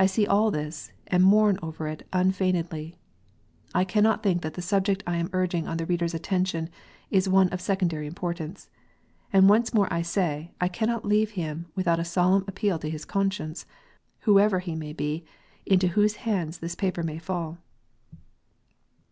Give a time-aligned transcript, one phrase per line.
[0.00, 2.96] I see all this, and mourn over it unf eignedly.
[3.72, 6.70] I cannot think that the subject I am urging on the reader s attention
[7.08, 8.68] is one of secondary importance.
[9.32, 13.04] And once more I say, I cannot leave him without a solemn appeal to his
[13.04, 13.64] conscience,
[14.22, 15.24] whoever he may be,
[15.64, 17.58] into whose hands this paper may fall.